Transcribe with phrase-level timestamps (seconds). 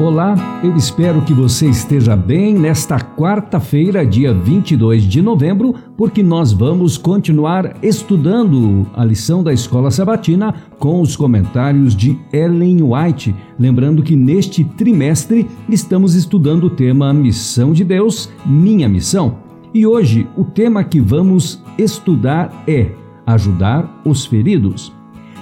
[0.00, 6.54] Olá, eu espero que você esteja bem nesta quarta-feira, dia 22 de novembro, porque nós
[6.54, 13.36] vamos continuar estudando a lição da Escola Sabatina com os comentários de Ellen White.
[13.58, 19.36] Lembrando que neste trimestre estamos estudando o tema Missão de Deus, Minha Missão.
[19.74, 22.90] E hoje o tema que vamos estudar é
[23.26, 24.98] Ajudar os Feridos.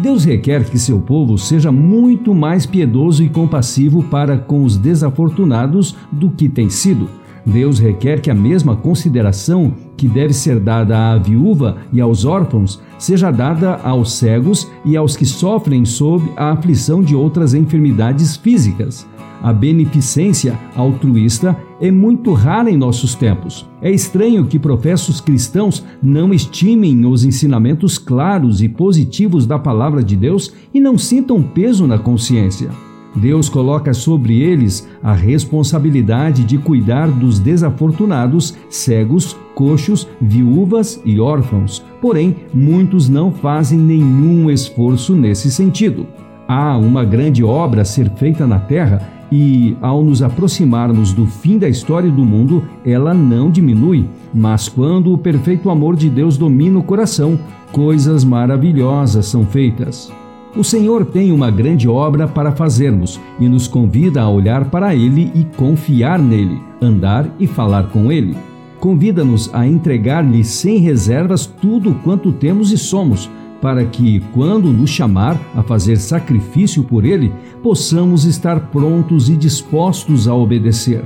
[0.00, 5.94] Deus requer que seu povo seja muito mais piedoso e compassivo para com os desafortunados
[6.10, 7.06] do que tem sido.
[7.44, 12.80] Deus requer que a mesma consideração que deve ser dada à viúva e aos órfãos
[12.98, 19.06] seja dada aos cegos e aos que sofrem sob a aflição de outras enfermidades físicas.
[19.42, 23.66] A beneficência altruísta é muito rara em nossos tempos.
[23.80, 30.14] É estranho que professos cristãos não estimem os ensinamentos claros e positivos da palavra de
[30.14, 32.68] Deus e não sintam peso na consciência.
[33.14, 41.84] Deus coloca sobre eles a responsabilidade de cuidar dos desafortunados, cegos, coxos, viúvas e órfãos.
[42.00, 46.06] Porém, muitos não fazem nenhum esforço nesse sentido.
[46.46, 51.58] Há uma grande obra a ser feita na terra e, ao nos aproximarmos do fim
[51.58, 56.78] da história do mundo, ela não diminui, mas quando o perfeito amor de Deus domina
[56.78, 57.38] o coração,
[57.70, 60.12] coisas maravilhosas são feitas.
[60.56, 65.30] O Senhor tem uma grande obra para fazermos e nos convida a olhar para Ele
[65.32, 68.36] e confiar nele, andar e falar com Ele.
[68.80, 75.38] Convida-nos a entregar-lhe sem reservas tudo quanto temos e somos para que, quando nos chamar
[75.54, 81.04] a fazer sacrifício por Ele, possamos estar prontos e dispostos a obedecer.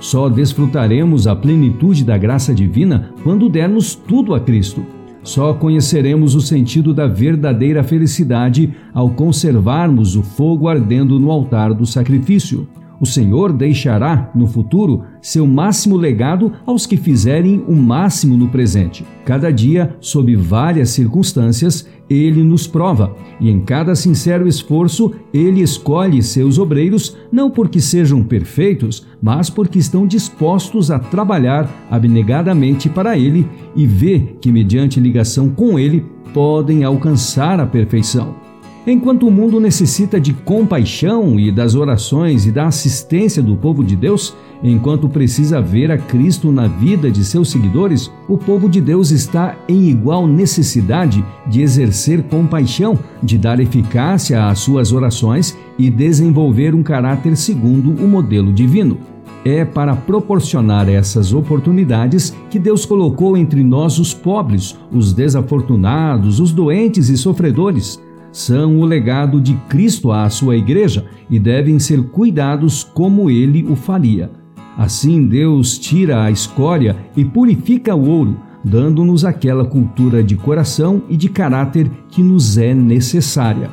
[0.00, 4.84] Só desfrutaremos a plenitude da graça divina quando dermos tudo a Cristo.
[5.22, 11.86] Só conheceremos o sentido da verdadeira felicidade ao conservarmos o fogo ardendo no altar do
[11.86, 12.68] sacrifício.
[13.02, 19.04] O Senhor deixará, no futuro, seu máximo legado aos que fizerem o máximo no presente.
[19.24, 26.22] Cada dia, sob várias circunstâncias, ele nos prova, e em cada sincero esforço, ele escolhe
[26.22, 33.48] seus obreiros não porque sejam perfeitos, mas porque estão dispostos a trabalhar abnegadamente para ele
[33.74, 38.51] e vê que, mediante ligação com ele, podem alcançar a perfeição.
[38.84, 43.94] Enquanto o mundo necessita de compaixão e das orações e da assistência do povo de
[43.94, 49.12] Deus, enquanto precisa ver a Cristo na vida de seus seguidores, o povo de Deus
[49.12, 56.74] está em igual necessidade de exercer compaixão, de dar eficácia às suas orações e desenvolver
[56.74, 58.98] um caráter segundo o modelo divino.
[59.44, 66.52] É para proporcionar essas oportunidades que Deus colocou entre nós os pobres, os desafortunados, os
[66.52, 68.00] doentes e sofredores
[68.32, 73.76] são o legado de Cristo à sua igreja e devem ser cuidados como ele o
[73.76, 74.30] faria.
[74.76, 81.16] Assim, Deus tira a escória e purifica o ouro, dando-nos aquela cultura de coração e
[81.16, 83.70] de caráter que nos é necessária.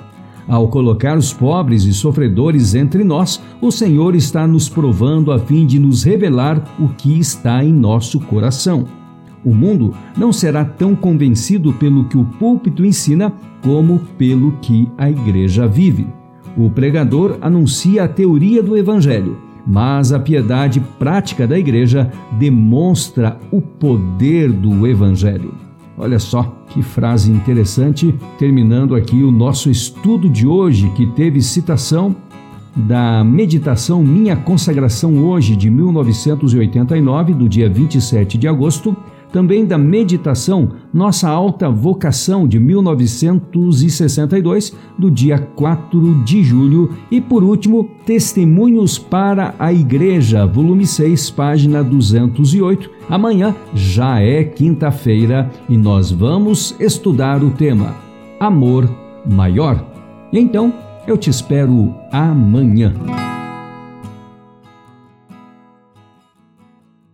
[0.47, 5.65] Ao colocar os pobres e sofredores entre nós, o Senhor está nos provando a fim
[5.65, 8.98] de nos revelar o que está em nosso coração.
[9.43, 15.09] O mundo não será tão convencido pelo que o púlpito ensina como pelo que a
[15.09, 16.07] igreja vive.
[16.57, 23.61] O pregador anuncia a teoria do evangelho, mas a piedade prática da igreja demonstra o
[23.61, 25.53] poder do evangelho.
[25.97, 32.15] Olha só que frase interessante, terminando aqui o nosso estudo de hoje, que teve citação
[32.75, 38.95] da meditação Minha Consagração Hoje, de 1989, do dia 27 de agosto,
[39.31, 47.43] também da meditação Nossa Alta Vocação de 1962, do dia 4 de julho, e por
[47.43, 52.89] último, Testemunhos para a Igreja, volume 6, página 208.
[53.09, 57.95] Amanhã já é quinta-feira e nós vamos estudar o tema
[58.39, 58.89] Amor
[59.25, 59.85] Maior.
[60.31, 60.73] Então,
[61.07, 62.93] eu te espero amanhã.